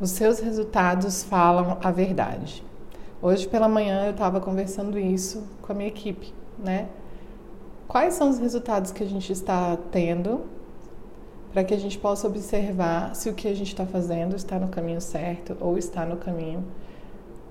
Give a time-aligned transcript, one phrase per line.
[0.00, 2.62] Os seus resultados falam a verdade.
[3.20, 6.86] Hoje pela manhã eu estava conversando isso com a minha equipe, né?
[7.88, 10.42] Quais são os resultados que a gente está tendo
[11.52, 14.68] para que a gente possa observar se o que a gente está fazendo está no
[14.68, 16.62] caminho certo ou está no caminho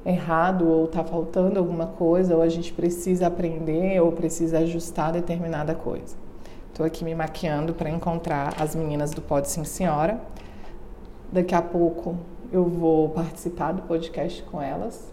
[0.05, 5.75] errado ou está faltando alguma coisa ou a gente precisa aprender ou precisa ajustar determinada
[5.75, 6.15] coisa.
[6.69, 10.21] Estou aqui me maquiando para encontrar as meninas do Pode Sim Senhora.
[11.29, 12.15] Daqui a pouco
[12.51, 15.11] eu vou participar do podcast com elas.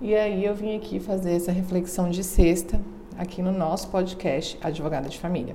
[0.00, 2.80] E aí eu vim aqui fazer essa reflexão de sexta
[3.16, 5.54] aqui no nosso podcast Advogada de Família.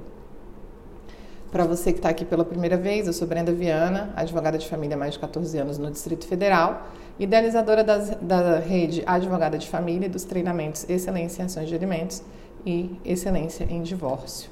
[1.51, 4.95] Para você que está aqui pela primeira vez, eu sou Brenda Viana, advogada de família
[4.95, 10.07] há mais de 14 anos no Distrito Federal, idealizadora das, da rede Advogada de Família
[10.07, 12.21] e dos treinamentos Excelência em Ações de Alimentos
[12.65, 14.51] e Excelência em Divórcio.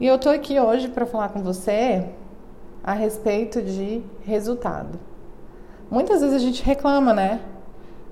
[0.00, 2.04] E eu estou aqui hoje para falar com você
[2.82, 4.98] a respeito de resultado.
[5.90, 7.40] Muitas vezes a gente reclama, né?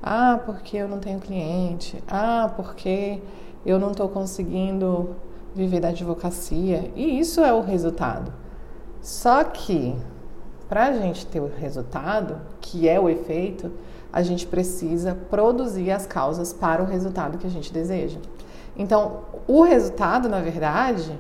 [0.03, 2.03] Ah, porque eu não tenho cliente.
[2.07, 3.21] Ah, porque
[3.65, 5.17] eu não estou conseguindo
[5.55, 6.91] viver da advocacia.
[6.95, 8.33] E isso é o resultado.
[9.01, 9.97] Só que,
[10.69, 13.71] para a gente ter o resultado, que é o efeito,
[14.13, 18.19] a gente precisa produzir as causas para o resultado que a gente deseja.
[18.77, 21.19] Então, o resultado, na verdade,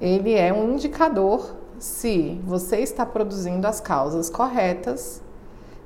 [0.00, 5.22] ele é um indicador se você está produzindo as causas corretas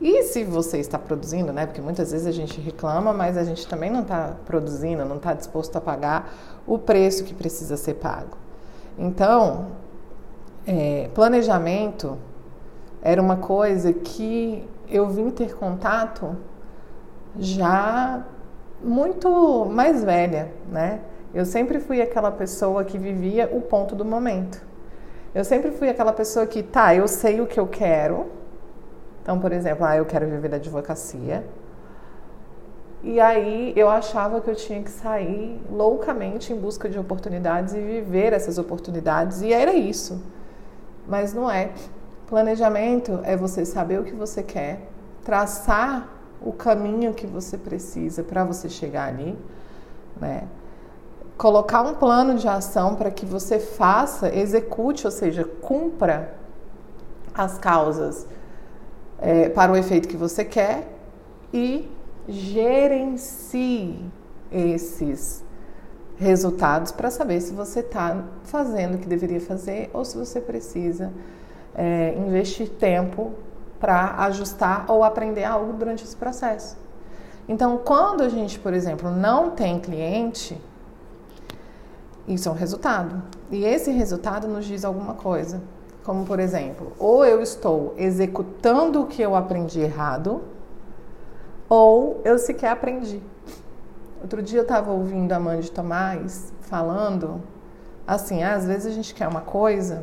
[0.00, 1.66] e se você está produzindo, né?
[1.66, 5.32] Porque muitas vezes a gente reclama, mas a gente também não está produzindo, não está
[5.32, 6.32] disposto a pagar
[6.66, 8.36] o preço que precisa ser pago.
[8.98, 9.68] Então,
[10.66, 12.18] é, planejamento
[13.00, 16.36] era uma coisa que eu vim ter contato
[17.38, 18.24] já
[18.82, 21.00] muito mais velha, né?
[21.32, 24.71] Eu sempre fui aquela pessoa que vivia o ponto do momento.
[25.34, 28.26] Eu sempre fui aquela pessoa que, tá, eu sei o que eu quero.
[29.22, 31.44] Então, por exemplo, ah, eu quero viver da advocacia.
[33.02, 37.80] E aí eu achava que eu tinha que sair loucamente em busca de oportunidades e
[37.80, 39.42] viver essas oportunidades.
[39.42, 40.22] E era isso.
[41.08, 41.70] Mas não é.
[42.28, 44.88] Planejamento é você saber o que você quer,
[45.24, 46.08] traçar
[46.40, 49.38] o caminho que você precisa para você chegar ali,
[50.20, 50.44] né?
[51.42, 56.34] Colocar um plano de ação para que você faça, execute, ou seja, cumpra
[57.34, 58.24] as causas
[59.18, 60.86] é, para o efeito que você quer
[61.52, 61.90] e
[62.28, 63.98] gerencie
[64.52, 65.44] esses
[66.16, 71.12] resultados para saber se você está fazendo o que deveria fazer ou se você precisa
[71.74, 73.32] é, investir tempo
[73.80, 76.76] para ajustar ou aprender algo durante esse processo.
[77.48, 80.56] Então, quando a gente, por exemplo, não tem cliente,
[82.26, 83.22] isso é um resultado.
[83.50, 85.60] E esse resultado nos diz alguma coisa.
[86.04, 90.42] Como, por exemplo, ou eu estou executando o que eu aprendi errado,
[91.68, 93.22] ou eu sequer aprendi.
[94.20, 97.40] Outro dia eu estava ouvindo a mãe de Tomás falando
[98.06, 100.02] assim: ah, às vezes a gente quer uma coisa,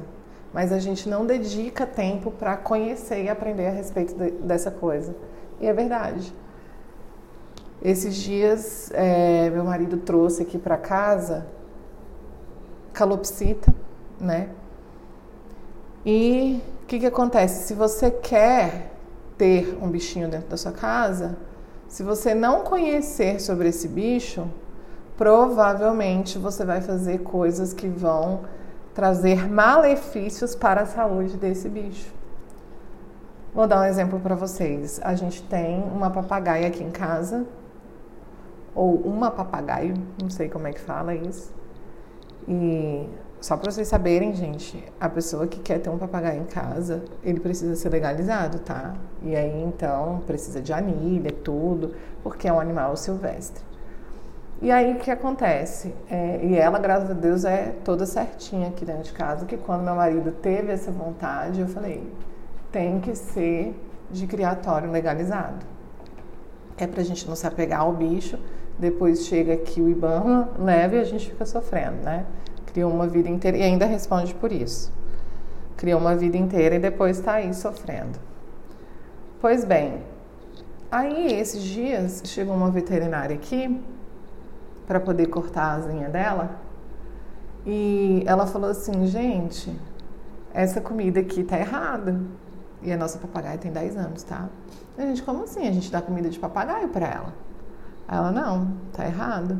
[0.53, 5.13] mas a gente não dedica tempo para conhecer e aprender a respeito de, dessa coisa.
[5.59, 6.33] E é verdade.
[7.81, 11.45] Esses dias, é, meu marido trouxe aqui para casa
[12.99, 13.73] calopsita,
[14.19, 14.49] né?
[16.05, 17.65] E o que, que acontece?
[17.65, 18.91] Se você quer
[19.37, 21.37] ter um bichinho dentro da sua casa,
[21.87, 24.45] se você não conhecer sobre esse bicho,
[25.15, 28.41] provavelmente você vai fazer coisas que vão
[28.93, 32.11] trazer malefícios para a saúde desse bicho.
[33.53, 34.99] Vou dar um exemplo para vocês.
[35.01, 37.45] A gente tem uma papagaia aqui em casa,
[38.75, 41.59] ou uma papagaio, não sei como é que fala isso.
[42.49, 43.07] E
[43.39, 47.39] só para vocês saberem, gente, a pessoa que quer ter um papagaio em casa, ele
[47.39, 48.95] precisa ser legalizado, tá?
[49.23, 53.63] E aí então precisa de anilha, tudo, porque é um animal silvestre.
[54.61, 55.93] E aí o que acontece?
[56.09, 59.83] É, e ela, graças a Deus, é toda certinha aqui dentro de casa, que quando
[59.83, 62.11] meu marido teve essa vontade, eu falei,
[62.69, 63.73] tem que ser
[64.11, 65.65] de criatório legalizado.
[66.77, 68.37] É pra gente não se apegar ao bicho,
[68.77, 72.25] depois chega aqui o IBAMA, leva e a gente fica sofrendo, né?
[72.73, 74.91] Criou uma vida inteira e ainda responde por isso.
[75.77, 78.19] Criou uma vida inteira e depois está aí sofrendo.
[79.41, 80.03] Pois bem,
[80.91, 83.81] aí esses dias chegou uma veterinária aqui
[84.85, 86.59] para poder cortar a asinha dela
[87.65, 89.73] e ela falou assim: gente,
[90.53, 92.19] essa comida aqui tá errada.
[92.81, 94.47] E a nossa papagaia tem 10 anos, tá?
[94.97, 95.67] A gente, como assim?
[95.67, 97.33] A gente dá comida de papagaio para ela?
[98.07, 99.59] Ela, não, tá errado.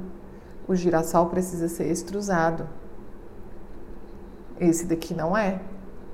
[0.67, 2.67] O girassol precisa ser extrusado.
[4.59, 5.61] Esse daqui não é.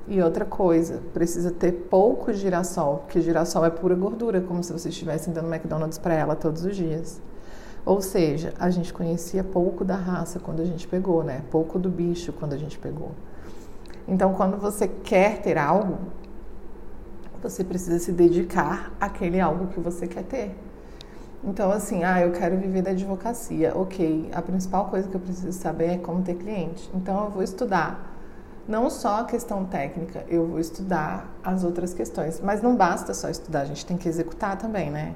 [0.08, 4.90] E outra coisa, precisa ter pouco girassol, porque girassol é pura gordura, como se você
[4.90, 7.20] estivesse dando McDonald's para ela todos os dias.
[7.84, 11.42] Ou seja, a gente conhecia pouco da raça quando a gente pegou, né?
[11.50, 13.12] Pouco do bicho quando a gente pegou.
[14.08, 15.98] Então, quando você quer ter algo,
[17.42, 20.56] você precisa se dedicar àquele algo que você quer ter.
[21.44, 23.72] Então, assim, ah, eu quero viver da advocacia.
[23.76, 26.90] Ok, a principal coisa que eu preciso saber é como ter cliente.
[26.94, 28.15] Então, eu vou estudar
[28.68, 32.42] não só a questão técnica, eu vou estudar as outras questões.
[32.42, 35.16] Mas não basta só estudar, a gente tem que executar também, né?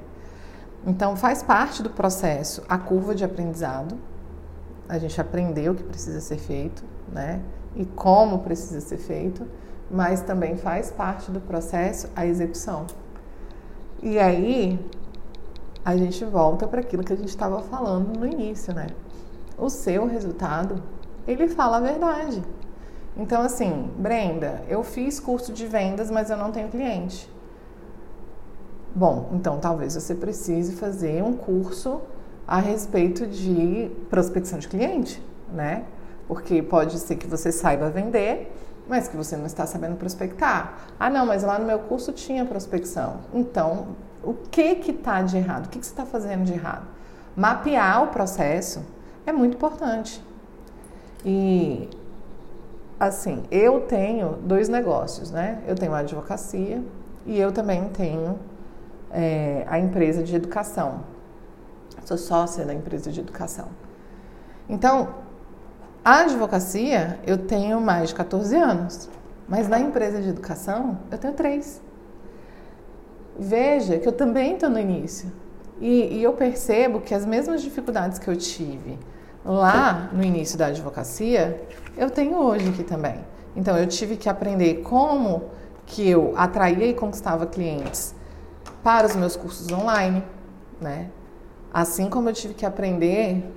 [0.86, 3.98] Então, faz parte do processo a curva de aprendizado.
[4.88, 7.42] A gente aprendeu o que precisa ser feito, né?
[7.76, 9.46] E como precisa ser feito,
[9.90, 12.86] mas também faz parte do processo a execução.
[14.02, 14.78] E aí,
[15.84, 18.86] a gente volta para aquilo que a gente estava falando no início, né?
[19.58, 20.82] O seu resultado,
[21.26, 22.42] ele fala a verdade.
[23.20, 27.30] Então, assim, Brenda, eu fiz curso de vendas, mas eu não tenho cliente.
[28.94, 32.00] Bom, então talvez você precise fazer um curso
[32.48, 35.22] a respeito de prospecção de cliente,
[35.52, 35.84] né?
[36.26, 38.50] Porque pode ser que você saiba vender,
[38.88, 40.78] mas que você não está sabendo prospectar.
[40.98, 43.18] Ah, não, mas lá no meu curso tinha prospecção.
[43.34, 43.88] Então,
[44.24, 45.66] o que que está de errado?
[45.66, 46.86] O que, que você está fazendo de errado?
[47.36, 48.82] Mapear o processo
[49.26, 50.24] é muito importante.
[51.22, 51.86] E
[53.00, 55.62] assim, eu tenho dois negócios, né?
[55.66, 56.84] Eu tenho a advocacia
[57.24, 58.38] e eu também tenho
[59.10, 61.00] é, a empresa de educação.
[62.04, 63.68] Sou sócia da empresa de educação.
[64.68, 65.14] Então,
[66.04, 69.08] a advocacia eu tenho mais de 14 anos,
[69.48, 71.80] mas na empresa de educação eu tenho três.
[73.38, 75.32] Veja que eu também estou no início.
[75.80, 78.98] E, e eu percebo que as mesmas dificuldades que eu tive
[79.44, 81.66] lá no início da advocacia,
[81.96, 83.16] eu tenho hoje aqui também.
[83.56, 85.50] Então eu tive que aprender como
[85.86, 88.14] que eu atraía e conquistava clientes
[88.82, 90.22] para os meus cursos online,
[90.80, 91.10] né?
[91.72, 93.52] Assim como eu tive que aprender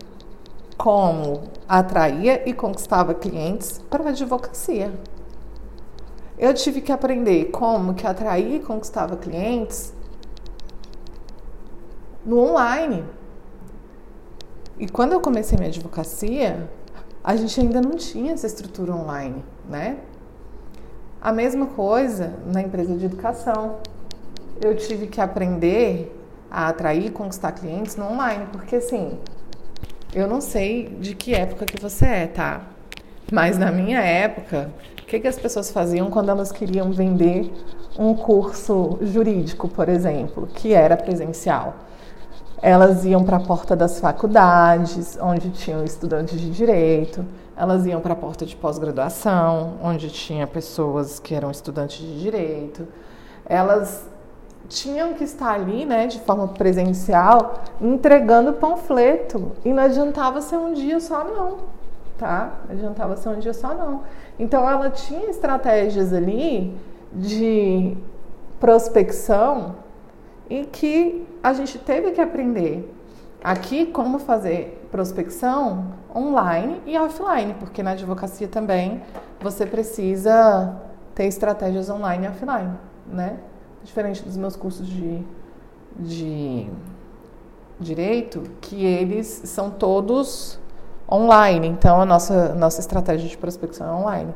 [0.77, 4.91] como atraía e conquistava clientes para a advocacia.
[6.38, 9.94] Eu tive que aprender como que atraía e conquistava clientes
[12.25, 13.06] no online.
[14.78, 16.70] E quando eu comecei minha advocacia,
[17.24, 19.98] a gente ainda não tinha essa estrutura online, né?
[21.22, 23.78] A mesma coisa na empresa de educação.
[24.62, 26.14] Eu tive que aprender
[26.50, 29.18] a atrair e conquistar clientes no online, porque assim,
[30.14, 32.62] eu não sei de que época que você é, tá?
[33.31, 34.70] Mas na minha época,
[35.02, 37.52] o que, que as pessoas faziam quando elas queriam vender
[37.98, 41.75] um curso jurídico, por exemplo, que era presencial?
[42.65, 47.25] Elas iam para a porta das faculdades, onde tinham estudantes de direito,
[47.57, 52.88] elas iam para a porta de pós-graduação, onde tinha pessoas que eram estudantes de direito.
[53.45, 54.10] Elas
[54.69, 59.51] tinham que estar ali, né, de forma presencial, entregando panfleto.
[59.65, 61.57] E não adiantava ser um dia só, não,
[62.18, 62.60] tá?
[62.69, 64.04] Não adiantava ser um dia só, não.
[64.39, 66.74] Então, ela tinha estratégias ali
[67.12, 67.98] de
[68.57, 69.82] prospecção
[70.53, 72.94] e que a gente teve que aprender
[73.44, 79.01] aqui como fazer prospecção online e offline, porque na advocacia também
[79.41, 80.79] você precisa
[81.15, 82.77] ter estratégias online e offline,
[83.07, 83.39] né?
[83.83, 85.23] Diferente dos meus cursos de,
[85.97, 86.69] de
[87.79, 90.60] direito, que eles são todos
[91.12, 94.36] online, então a nossa, nossa estratégia de prospecção é online.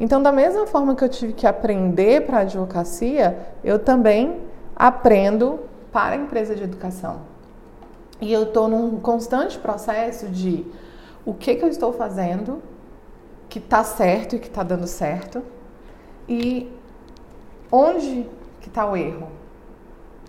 [0.00, 4.47] Então, da mesma forma que eu tive que aprender para a advocacia, eu também
[4.78, 7.22] aprendo para a empresa de educação.
[8.20, 10.64] E eu estou num constante processo de
[11.26, 12.62] o que, que eu estou fazendo
[13.48, 15.42] que está certo e que está dando certo
[16.28, 16.70] e
[17.72, 18.28] onde
[18.60, 19.28] que está o erro.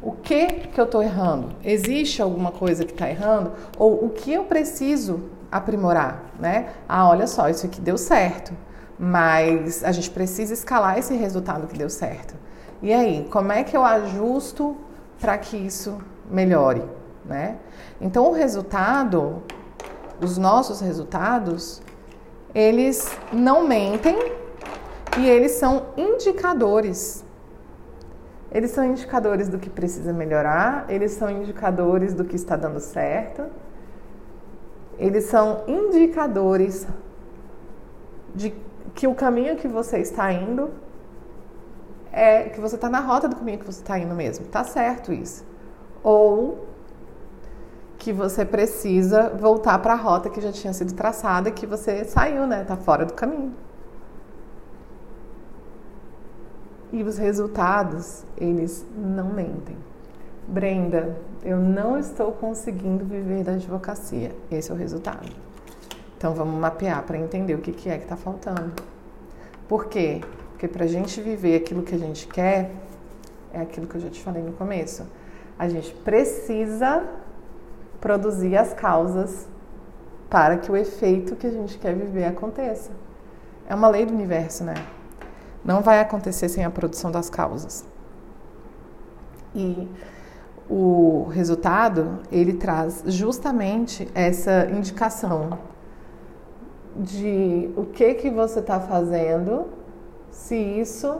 [0.01, 1.49] O que que eu estou errando?
[1.63, 3.51] Existe alguma coisa que está errando?
[3.77, 6.69] Ou o que eu preciso aprimorar, né?
[6.87, 8.53] Ah, olha só, isso aqui deu certo,
[8.97, 12.35] mas a gente precisa escalar esse resultado que deu certo.
[12.81, 14.75] E aí, como é que eu ajusto
[15.19, 15.97] para que isso
[16.29, 16.83] melhore,
[17.25, 17.57] né?
[17.99, 19.43] Então, o resultado,
[20.21, 21.81] os nossos resultados,
[22.55, 24.17] eles não mentem
[25.17, 27.25] e eles são indicadores.
[28.51, 33.43] Eles são indicadores do que precisa melhorar, eles são indicadores do que está dando certo,
[34.97, 36.87] eles são indicadores
[38.33, 38.53] de
[38.95, 40.71] que o caminho que você está indo
[42.11, 44.45] é que você está na rota do caminho que você está indo mesmo.
[44.47, 45.45] Tá certo isso.
[46.03, 46.67] Ou
[47.97, 52.47] que você precisa voltar para a rota que já tinha sido traçada, que você saiu,
[52.47, 52.63] né?
[52.63, 53.53] Tá fora do caminho.
[56.91, 59.77] E os resultados, eles não mentem.
[60.47, 64.31] Brenda, eu não estou conseguindo viver da advocacia.
[64.49, 65.29] Esse é o resultado.
[66.17, 68.73] Então vamos mapear para entender o que, que é que está faltando.
[69.67, 70.21] Por quê?
[70.59, 72.71] Porque para a gente viver aquilo que a gente quer,
[73.53, 75.07] é aquilo que eu já te falei no começo.
[75.57, 77.01] A gente precisa
[78.01, 79.47] produzir as causas
[80.29, 82.91] para que o efeito que a gente quer viver aconteça.
[83.69, 84.73] É uma lei do universo, né?
[85.63, 87.85] Não vai acontecer sem a produção das causas.
[89.55, 89.87] E
[90.69, 95.57] o resultado, ele traz justamente essa indicação
[96.97, 99.78] de o que que você está fazendo,
[100.31, 101.19] se isso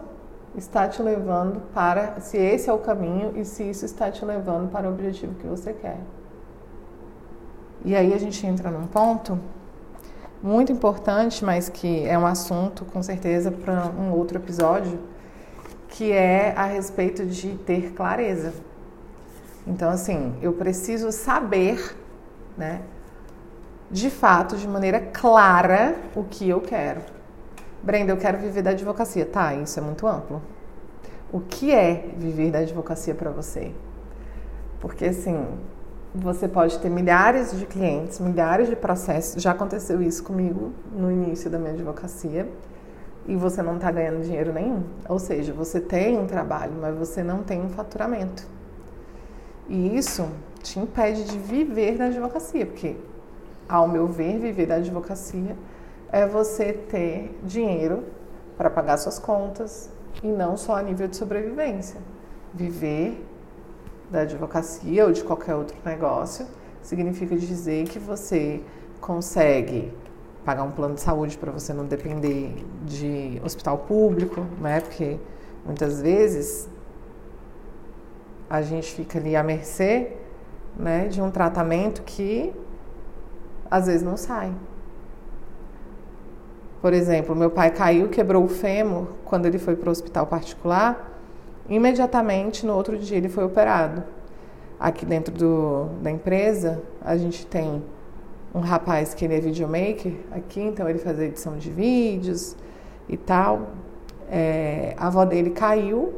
[0.55, 4.69] está te levando para, se esse é o caminho e se isso está te levando
[4.71, 5.99] para o objetivo que você quer.
[7.85, 9.39] E aí a gente entra num ponto
[10.41, 14.99] muito importante, mas que é um assunto com certeza para um outro episódio,
[15.87, 18.53] que é a respeito de ter clareza.
[19.67, 21.95] Então, assim, eu preciso saber,
[22.57, 22.81] né,
[23.91, 27.01] de fato, de maneira clara, o que eu quero.
[27.81, 29.25] Brenda, eu quero viver da advocacia.
[29.25, 30.41] Tá, isso é muito amplo.
[31.31, 33.71] O que é viver da advocacia para você?
[34.79, 35.45] Porque, assim,
[36.13, 39.41] você pode ter milhares de clientes, milhares de processos.
[39.41, 42.49] Já aconteceu isso comigo no início da minha advocacia
[43.27, 44.83] e você não está ganhando dinheiro nenhum.
[45.07, 48.45] Ou seja, você tem um trabalho, mas você não tem um faturamento.
[49.67, 50.27] E isso
[50.63, 52.95] te impede de viver da advocacia, porque,
[53.67, 55.55] ao meu ver, viver da advocacia
[56.11, 58.03] é você ter dinheiro
[58.57, 59.89] para pagar suas contas
[60.23, 61.99] e não só a nível de sobrevivência.
[62.53, 63.25] Viver
[64.09, 66.47] da advocacia ou de qualquer outro negócio,
[66.81, 68.61] significa dizer que você
[68.99, 69.93] consegue
[70.43, 74.81] pagar um plano de saúde para você não depender de hospital público, né?
[74.81, 75.19] Porque
[75.65, 76.67] muitas vezes
[78.49, 80.13] a gente fica ali à mercê,
[80.75, 82.53] né, de um tratamento que
[83.69, 84.51] às vezes não sai.
[86.81, 91.09] Por exemplo, meu pai caiu, quebrou o fêmur quando ele foi para o hospital particular
[91.69, 94.03] Imediatamente no outro dia ele foi operado.
[94.79, 97.83] Aqui dentro do, da empresa a gente tem
[98.55, 102.55] um rapaz que ele é videomaker aqui, então ele faz edição de vídeos
[103.07, 103.67] e tal.
[104.31, 106.11] É, a avó dele caiu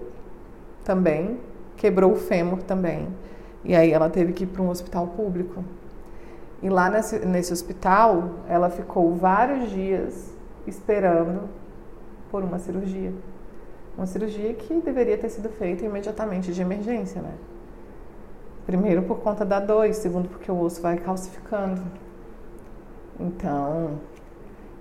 [0.85, 1.37] também,
[1.75, 3.09] quebrou o fêmur também.
[3.65, 5.65] E aí ela teve que ir para um hospital público.
[6.63, 10.31] E lá nesse, nesse hospital, ela ficou vários dias
[10.67, 11.49] esperando
[12.29, 13.13] por uma cirurgia.
[13.97, 17.33] Uma cirurgia que deveria ter sido feita imediatamente de emergência, né?
[18.65, 21.81] Primeiro por conta da dor e segundo porque o osso vai calcificando.
[23.19, 23.99] Então,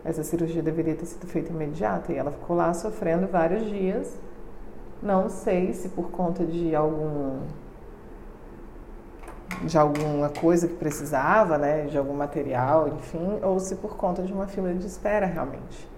[0.04, 4.16] essa cirurgia deveria ter sido feita imediata e ela ficou lá sofrendo vários dias.
[5.02, 7.40] Não sei se por conta de algum
[9.64, 14.32] de alguma coisa que precisava, né, de algum material, enfim, ou se por conta de
[14.32, 15.88] uma fila de espera realmente.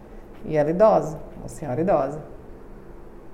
[0.44, 2.20] E ela é idosa, uma senhora idosa.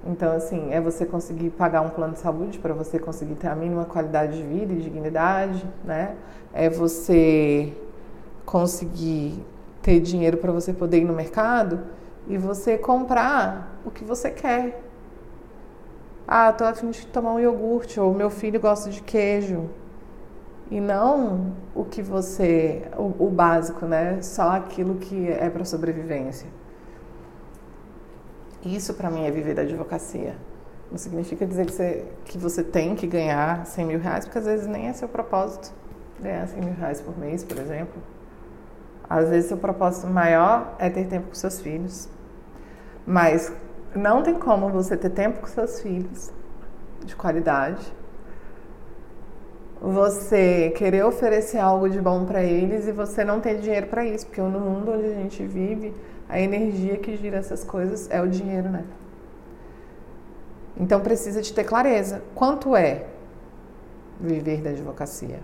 [0.07, 3.55] Então, assim, é você conseguir pagar um plano de saúde para você conseguir ter a
[3.55, 6.15] mínima qualidade de vida e dignidade, né?
[6.53, 7.73] É você
[8.47, 9.45] conseguir
[9.83, 11.81] ter dinheiro para você poder ir no mercado
[12.29, 14.83] e você comprar o que você quer.
[16.27, 19.69] Ah, tô afim de tomar um iogurte, ou meu filho gosta de queijo.
[20.71, 24.21] E não o que você, o, o básico, né?
[24.21, 26.49] Só aquilo que é para sobrevivência.
[28.65, 30.37] Isso para mim é viver da advocacia.
[30.91, 34.47] Não significa dizer que você, que você tem que ganhar 100 mil reais, porque às
[34.47, 35.73] vezes nem é seu propósito
[36.21, 38.03] ganhar 100 mil reais por mês, por exemplo.
[39.09, 42.09] Às vezes seu propósito maior é ter tempo com seus filhos.
[43.07, 43.53] Mas
[43.95, 46.31] não tem como você ter tempo com seus filhos
[47.05, 47.91] de qualidade,
[49.81, 54.27] você querer oferecer algo de bom para eles e você não ter dinheiro para isso,
[54.27, 55.95] porque no mundo onde a gente vive,
[56.29, 58.85] a energia que gira essas coisas é o dinheiro, né?
[60.77, 62.23] Então precisa de ter clareza.
[62.35, 63.07] Quanto é
[64.21, 65.41] viver da advocacia?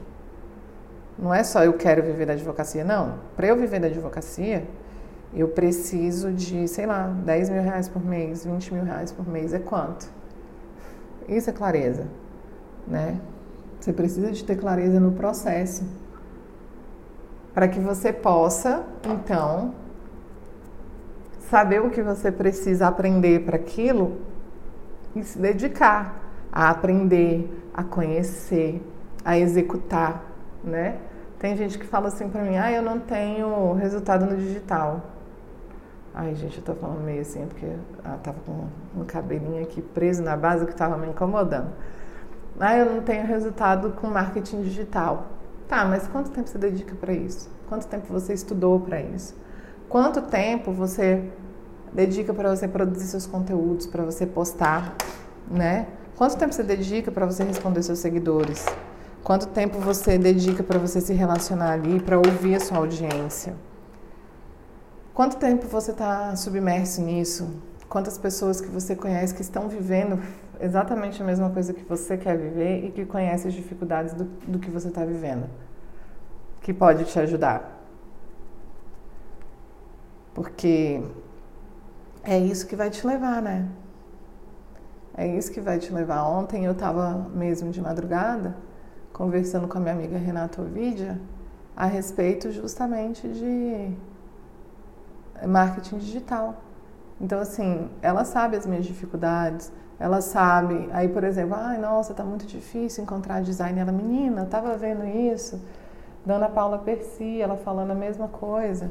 [1.18, 3.18] Não é só eu quero viver da advocacia, não.
[3.36, 4.64] Para eu viver da advocacia,
[5.32, 9.52] eu preciso de, sei lá, 10 mil reais por mês, 20 mil reais por mês.
[9.52, 10.08] É quanto?
[11.28, 12.06] Isso é clareza,
[12.86, 13.20] né?
[13.84, 15.84] Você precisa de ter clareza no processo
[17.52, 19.74] para que você possa, então,
[21.50, 24.22] saber o que você precisa aprender para aquilo
[25.14, 26.18] e se dedicar
[26.50, 28.82] a aprender, a conhecer,
[29.22, 30.32] a executar,
[30.64, 30.96] né?
[31.38, 35.02] Tem gente que fala assim para mim: "Ah, eu não tenho resultado no digital".
[36.14, 37.66] Ai, gente, eu tô falando meio assim, porque
[38.02, 38.64] ela tava com
[38.98, 41.68] um cabelinho aqui preso na base que tava me incomodando.
[42.58, 45.26] Ah, eu não tenho resultado com marketing digital.
[45.68, 47.50] Tá, mas quanto tempo você dedica para isso?
[47.68, 49.34] Quanto tempo você estudou para isso?
[49.88, 51.30] Quanto tempo você
[51.92, 54.94] dedica para você produzir seus conteúdos, para você postar,
[55.50, 55.86] né?
[56.16, 58.66] Quanto tempo você dedica para você responder seus seguidores?
[59.22, 63.54] Quanto tempo você dedica para você se relacionar ali, para ouvir a sua audiência?
[65.14, 67.48] Quanto tempo você está submerso nisso?
[67.94, 70.20] Quantas pessoas que você conhece que estão vivendo
[70.58, 74.58] exatamente a mesma coisa que você quer viver e que conhece as dificuldades do, do
[74.58, 75.48] que você está vivendo?
[76.60, 77.70] Que pode te ajudar.
[80.34, 81.04] Porque
[82.24, 83.68] é isso que vai te levar, né?
[85.16, 86.24] É isso que vai te levar.
[86.24, 88.56] Ontem eu estava mesmo de madrugada
[89.12, 91.20] conversando com a minha amiga Renata Ovidia
[91.76, 93.96] a respeito justamente de
[95.46, 96.60] marketing digital.
[97.20, 100.88] Então, assim, ela sabe as minhas dificuldades, ela sabe.
[100.92, 103.78] Aí, por exemplo, ai, nossa, tá muito difícil encontrar design.
[103.78, 105.60] Ela, menina, tava vendo isso.
[106.26, 108.90] Dona Paula Percy, ela falando a mesma coisa.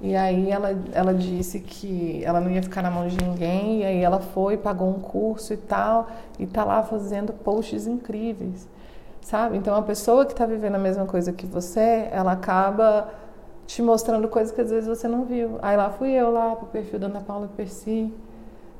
[0.00, 3.84] E aí ela, ela disse que ela não ia ficar na mão de ninguém, e
[3.84, 6.08] aí ela foi, pagou um curso e tal,
[6.38, 8.68] e tá lá fazendo posts incríveis,
[9.22, 9.56] sabe?
[9.56, 13.08] Então a pessoa que está vivendo a mesma coisa que você, ela acaba
[13.66, 15.58] te mostrando coisas que às vezes você não viu.
[15.60, 18.12] Aí lá fui eu lá pro perfil da Ana Paula Percy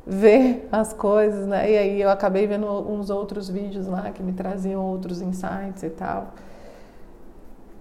[0.07, 1.71] ver as coisas, né?
[1.71, 5.91] E aí eu acabei vendo uns outros vídeos lá que me traziam outros insights e
[5.91, 6.33] tal.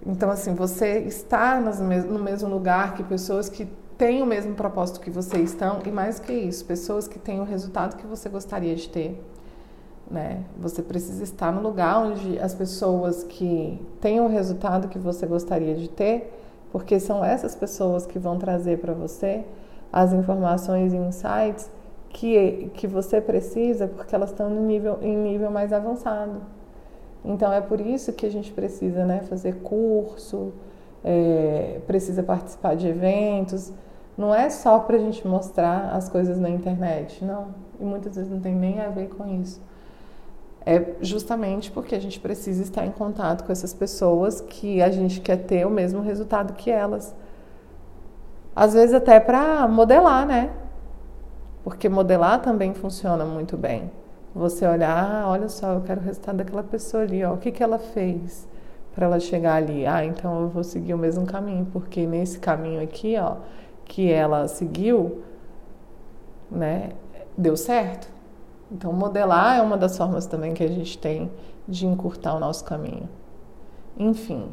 [0.04, 5.10] Então, assim, você está no mesmo lugar que pessoas que têm o mesmo propósito que
[5.10, 8.88] você estão, e mais que isso, pessoas que têm o resultado que você gostaria de
[8.88, 9.24] ter.
[10.08, 10.44] Né?
[10.58, 15.74] Você precisa estar no lugar onde as pessoas que têm o resultado que você gostaria
[15.74, 16.32] de ter
[16.76, 19.46] porque são essas pessoas que vão trazer para você
[19.90, 21.70] as informações e insights
[22.10, 26.42] que, que você precisa, porque elas estão no nível, em nível mais avançado.
[27.24, 30.52] Então é por isso que a gente precisa né, fazer curso,
[31.02, 33.72] é, precisa participar de eventos.
[34.14, 37.54] Não é só para a gente mostrar as coisas na internet, não.
[37.80, 39.62] E muitas vezes não tem nem a ver com isso
[40.66, 45.20] é justamente porque a gente precisa estar em contato com essas pessoas que a gente
[45.20, 47.14] quer ter o mesmo resultado que elas.
[48.54, 50.50] Às vezes até para modelar, né?
[51.62, 53.92] Porque modelar também funciona muito bem.
[54.34, 57.52] Você olhar, ah, olha só, eu quero o resultado daquela pessoa ali, ó, o que,
[57.52, 58.46] que ela fez
[58.94, 59.86] para ela chegar ali?
[59.86, 63.36] Ah, então eu vou seguir o mesmo caminho, porque nesse caminho aqui, ó,
[63.84, 65.22] que ela seguiu,
[66.50, 66.90] né,
[67.36, 68.15] deu certo.
[68.70, 71.30] Então, modelar é uma das formas também que a gente tem
[71.68, 73.08] de encurtar o nosso caminho.
[73.96, 74.48] Enfim,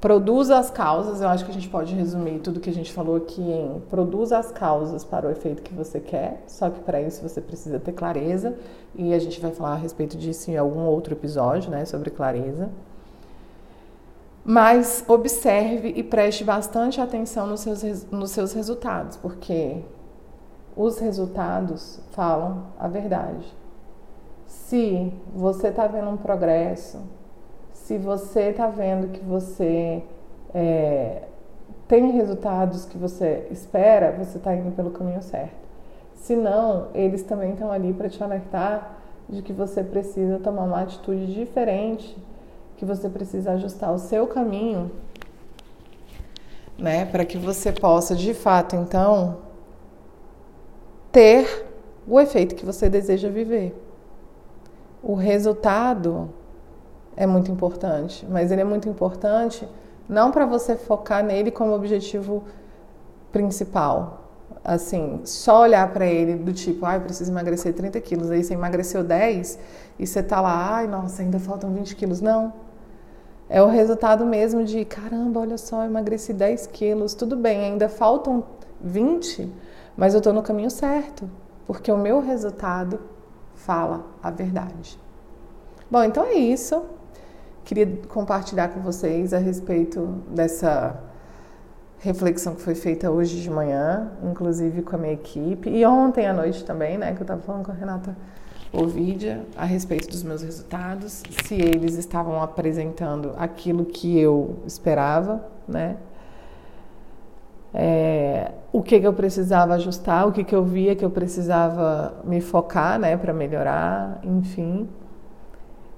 [0.00, 1.20] produza as causas.
[1.20, 4.38] Eu acho que a gente pode resumir tudo que a gente falou aqui em produza
[4.38, 6.42] as causas para o efeito que você quer.
[6.46, 8.56] Só que para isso você precisa ter clareza
[8.94, 12.70] e a gente vai falar a respeito disso em algum outro episódio, né, sobre clareza.
[14.44, 19.82] Mas observe e preste bastante atenção nos seus, nos seus resultados, porque
[20.78, 23.52] os resultados falam a verdade.
[24.46, 27.00] Se você está vendo um progresso,
[27.72, 30.04] se você está vendo que você
[30.54, 31.22] é,
[31.88, 35.66] tem resultados que você espera, você está indo pelo caminho certo.
[36.14, 40.82] Se não, eles também estão ali para te alertar de que você precisa tomar uma
[40.82, 42.16] atitude diferente,
[42.76, 44.92] que você precisa ajustar o seu caminho,
[46.78, 49.47] né, para que você possa de fato então
[51.18, 51.66] ter
[52.06, 53.74] o efeito que você deseja viver.
[55.02, 56.30] O resultado
[57.16, 59.68] é muito importante, mas ele é muito importante
[60.08, 62.44] não para você focar nele como objetivo
[63.32, 64.28] principal.
[64.62, 68.54] Assim, só olhar para ele do tipo, ai, ah, preciso emagrecer 30 quilos, aí você
[68.54, 69.58] emagreceu 10
[69.98, 72.20] e você tá lá, ai, nossa, ainda faltam 20 quilos.
[72.20, 72.52] Não.
[73.48, 78.44] É o resultado mesmo de, caramba, olha só, emagreci 10 quilos, tudo bem, ainda faltam
[78.80, 79.50] 20,
[79.98, 81.28] mas eu estou no caminho certo,
[81.66, 83.00] porque o meu resultado
[83.56, 84.96] fala a verdade.
[85.90, 86.84] Bom, então é isso.
[87.64, 91.02] Queria compartilhar com vocês a respeito dessa
[91.98, 96.32] reflexão que foi feita hoje de manhã, inclusive com a minha equipe, e ontem à
[96.32, 98.16] noite também, né, que eu estava falando com a Renata
[98.72, 105.96] Ovidia a respeito dos meus resultados, se eles estavam apresentando aquilo que eu esperava, né,
[107.74, 112.14] é, o que, que eu precisava ajustar, o que, que eu via que eu precisava
[112.24, 114.88] me focar né, para melhorar, enfim.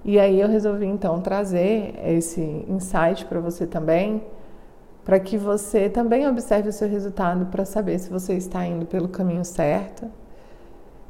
[0.05, 4.23] E aí eu resolvi então trazer esse insight para você também,
[5.05, 9.09] para que você também observe o seu resultado para saber se você está indo pelo
[9.09, 10.07] caminho certo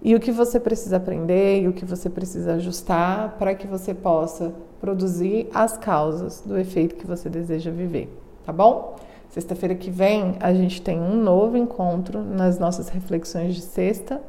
[0.03, 3.92] e o que você precisa aprender e o que você precisa ajustar para que você
[3.92, 8.09] possa produzir as causas do efeito que você deseja viver,
[8.44, 8.96] tá bom?
[9.31, 14.21] Sexta-feira que vem a gente tem um novo encontro nas nossas reflexões de sexta.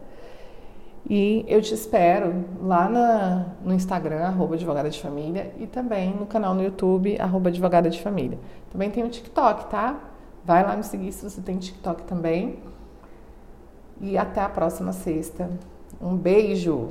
[1.09, 6.27] E eu te espero lá na, no Instagram, arroba advogada de família, e também no
[6.27, 8.37] canal no YouTube, arroba advogada de família.
[8.71, 9.99] Também tem o TikTok, tá?
[10.45, 12.59] Vai lá me seguir se você tem TikTok também.
[13.99, 15.49] E até a próxima sexta.
[15.99, 16.89] Um beijo!